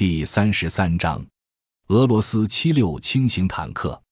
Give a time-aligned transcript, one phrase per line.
[0.00, 1.22] 第三十三章，
[1.88, 4.02] 俄罗斯七六轻型坦克。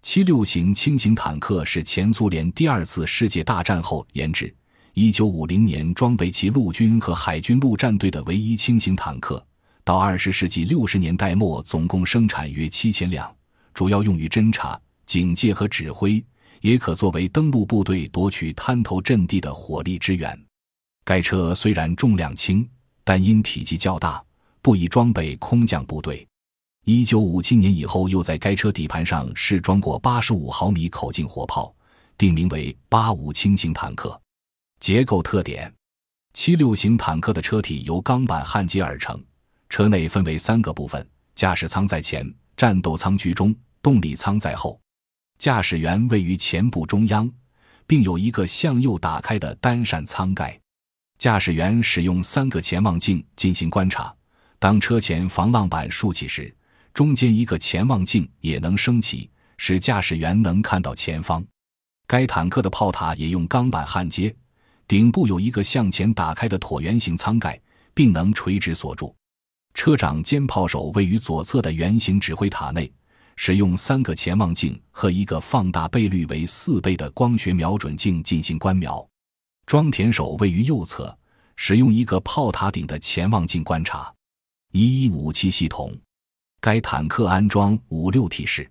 [0.00, 4.54] 七六型轻型坦克是前苏联第二次世界大战后研制，
[4.94, 9.44] 一九五零年装备其陆军和海军陆战队的唯一轻型坦克。
[9.82, 13.28] 到二十世纪六十年代末，总共生产约七千辆，
[13.74, 16.24] 主要用于侦察、警戒和指挥，
[16.60, 20.40] 也可作为登陆部队夺取滩头阵地的火力支援。
[21.04, 22.64] 该车虽然重量轻，
[23.02, 24.22] 但因体积较大。
[24.62, 26.26] 不宜装备空降部队。
[26.84, 31.74] 一九五七年以后，又在该车底盘上试装过八十五毫米口径火炮，
[32.16, 34.18] 定名为“八五轻型坦克”。
[34.78, 35.72] 结构特点：
[36.32, 39.20] 七六型坦克的车体由钢板焊接而成，
[39.68, 41.04] 车内分为三个部分：
[41.34, 44.80] 驾驶舱在前，战斗舱居中，动力舱在后。
[45.38, 47.28] 驾驶员位于前部中央，
[47.84, 50.56] 并有一个向右打开的单扇舱盖。
[51.18, 54.14] 驾驶员使用三个潜望镜进行观察。
[54.62, 56.54] 当车前防浪板竖起时，
[56.94, 61.44] 中间一个潜望镜也能升起，使驾驶员能看到前方。
[62.06, 64.32] 该坦克的炮塔也用钢板焊接，
[64.86, 67.60] 顶部有一个向前打开的椭圆形舱盖，
[67.92, 69.12] 并能垂直锁住。
[69.74, 72.88] 车长兼炮手位于左侧的圆形指挥塔内，
[73.34, 79.04] 使用三个潜望镜和一个放大倍率为四倍的光学瞄准镜进行观瞄。
[79.66, 81.18] 装填手位于右侧，
[81.56, 84.14] 使用一个炮塔顶的潜望镜观察。
[84.74, 85.94] 一一武器系统，
[86.58, 88.66] 该坦克安装五六体式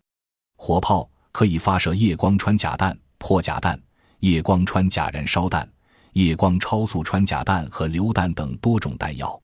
[0.58, 3.80] 火炮，可以发射夜光穿甲弹、破甲弹、
[4.22, 5.72] 夜光穿甲燃烧弹、
[6.14, 9.40] 夜光超速穿甲弹和榴弹等多种弹药。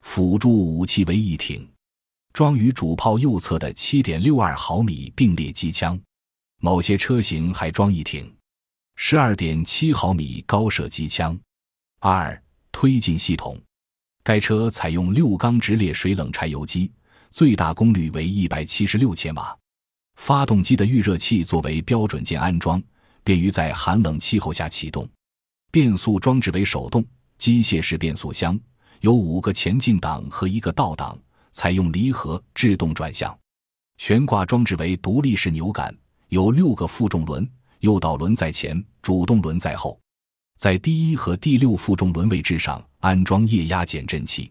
[0.00, 1.70] 辅助武器为一挺，
[2.32, 5.96] 装于主炮右侧的七点六二毫米并列机枪，
[6.58, 8.28] 某些车型还装一挺
[8.96, 11.38] 十二点七毫米高射机枪。
[12.00, 13.56] 二推进系统。
[14.24, 16.90] 该车采用六缸直列水冷柴油机，
[17.32, 19.56] 最大功率为一百七十六千瓦。
[20.14, 22.80] 发动机的预热器作为标准件安装，
[23.24, 25.08] 便于在寒冷气候下启动。
[25.72, 27.04] 变速装置为手动
[27.36, 28.58] 机械式变速箱，
[29.00, 31.18] 有五个前进档和一个倒档，
[31.50, 33.36] 采用离合制动转向。
[33.98, 35.92] 悬挂装置为独立式扭杆，
[36.28, 37.48] 有六个负重轮，
[37.80, 39.98] 诱导轮在前，主动轮在后。
[40.62, 44.48] 在第一和第六负重轮位置上安装液压减震器。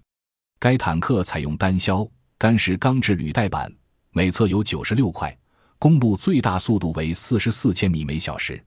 [0.60, 2.06] 该坦克采用单销
[2.38, 3.74] 干式钢制履带板，
[4.12, 5.34] 每侧有九十六块，
[5.80, 8.62] 公路最大速度为四十四千米每小时。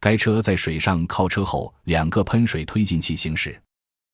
[0.00, 3.60] 该车在水上靠车后两个喷水推进器行驶。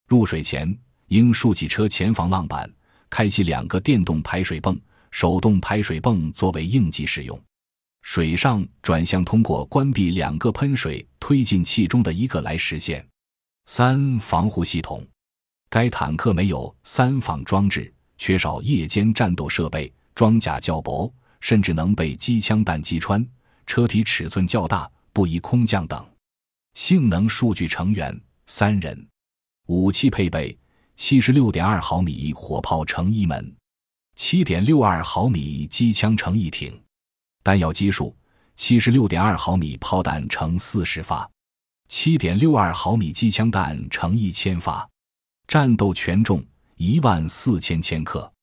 [0.09, 0.77] 入水前
[1.07, 2.69] 应竖起车前防浪板，
[3.09, 4.77] 开启两个电动排水泵，
[5.11, 7.41] 手动排水泵作为应急使用。
[8.05, 13.05] 水上转向通过关闭两个喷水推进器中的一个来实现。
[13.65, 15.05] 三防护系统，
[15.71, 21.11] 该坦克没有三防装置，缺少夜间战斗设备，装甲较薄，
[21.41, 23.27] 甚至能被机枪弹击穿。
[23.65, 26.07] 车体尺寸较大，不宜空降等。
[26.75, 29.07] 性能数据成员三人。
[29.65, 30.55] 武器配备：
[30.95, 33.55] 七十六点二毫米火炮乘一门，
[34.13, 36.84] 七点六二毫米机枪乘一挺。
[37.45, 38.11] 弹药基数：
[38.55, 41.29] 七十六点二毫米炮弹乘四十发，
[41.87, 44.89] 七点六二毫米机枪弹乘一千发，
[45.47, 46.43] 战斗权重
[46.77, 48.33] 一万四千千克，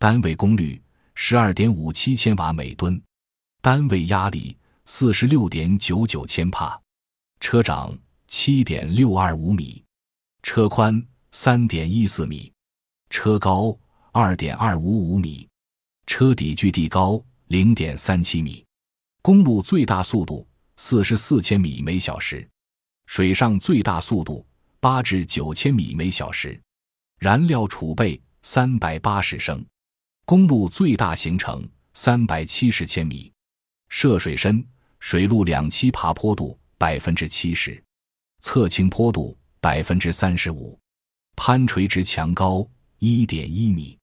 [0.00, 0.82] 单位功率
[1.14, 3.00] 十二点五七千瓦每吨，
[3.62, 6.76] 单位压力四十六点九九千帕，
[7.38, 7.96] 车长
[8.26, 9.80] 七点六二五米，
[10.42, 11.00] 车宽
[11.30, 12.52] 三点一四米，
[13.10, 13.78] 车高
[14.10, 15.46] 二点二五五米，
[16.04, 17.22] 车底距地高。
[17.50, 18.64] 零点三七米，
[19.22, 20.46] 公路最大速度
[20.76, 22.48] 四十四千米每小时，
[23.06, 24.46] 水上最大速度
[24.78, 26.62] 八至九千米每小时，
[27.18, 29.66] 燃料储备三百八十升，
[30.24, 33.32] 公路最大行程三百七十千米，
[33.88, 34.64] 涉水深
[35.00, 37.82] 水路两栖爬坡度百分之七十，
[38.38, 40.78] 侧倾坡度百分之三十五，
[41.34, 42.64] 攀垂直墙高
[43.00, 43.98] 一点一米，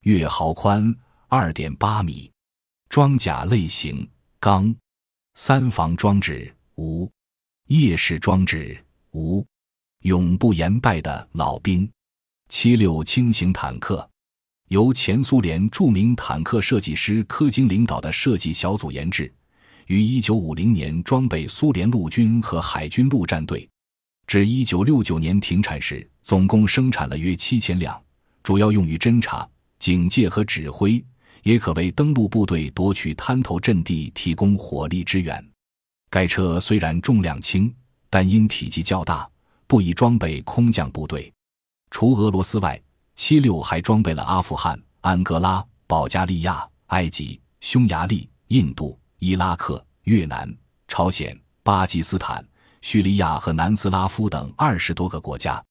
[0.00, 0.92] 月壕宽
[1.28, 2.28] 二点八米。
[2.88, 4.08] 装甲类型
[4.40, 4.74] 钢，
[5.34, 7.08] 三防装置无，
[7.66, 9.44] 夜视装置无，
[10.04, 11.88] 永不言败的老兵。
[12.48, 14.08] 七六轻型坦克
[14.68, 19.30] 由前苏联著名坦克设计师柯金领导的设计小组研制，
[19.86, 23.68] 于一九五零年装备苏联陆军和海军陆战队，
[24.26, 28.02] 至一九六九年停产时，总共生产了约七千辆，
[28.42, 29.46] 主要用于侦察、
[29.78, 31.04] 警戒和指挥。
[31.48, 35.42] 也可为登陆部队夺取滩头阵地提供火力支援。
[36.10, 37.74] 该车虽然重量轻，
[38.10, 39.26] 但因体积较大，
[39.66, 41.32] 不宜装备空降部队。
[41.90, 42.78] 除俄罗斯外，
[43.14, 50.54] 七六还装备了阿富汗、安哥拉、保加利亚、埃及、匈牙利、印度、伊拉克、越南、
[50.86, 52.46] 朝鲜、巴基斯坦、
[52.82, 55.64] 叙利亚和南斯拉夫等二十多个国家。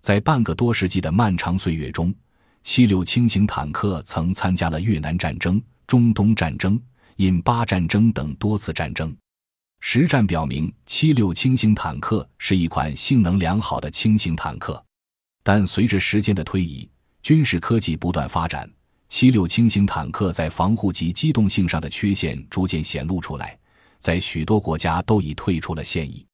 [0.00, 2.14] 在半个多世纪的漫长岁月中，
[2.62, 6.80] 七六轻型坦克曾参加了越南战争、中东战争、
[7.16, 9.16] 印巴战争等多次战争。
[9.80, 14.84] 实战表明，七六轻型坦克是一款性能良好的轻型坦克。
[15.42, 16.88] 但随着时间的推移，
[17.22, 18.68] 军事科技不断发展，
[19.08, 23.58] 七六轻型坦克在防护及机动性上的缺陷逐渐显露出来，
[23.98, 26.26] 在许多国家都已退出了现役。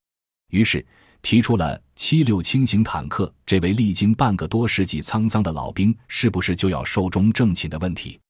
[0.51, 0.85] 于是，
[1.25, 8.21] 提出了七六轻型坦克这位历经半个多世纪沧桑的老兵是不是就要寿终正寝的问题？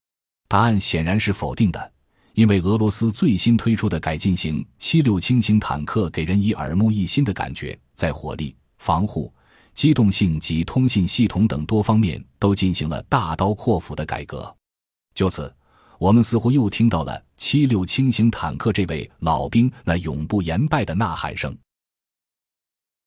[0.46, 1.93] 答案显然是否定的。
[2.35, 9.32] 因为俄罗斯最新推出的改进型七六轻型坦克给人以耳目一新的感觉，在火力、防护、
[9.73, 14.55] 机动性及通信系统等多方面都进行了大刀阔斧的改革。
[15.17, 15.52] 就此，
[15.99, 21.56] 我们似乎又听到了七六轻型坦克这位老兵那永不言败的呐喊声。